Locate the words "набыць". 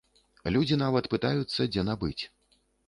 1.91-2.21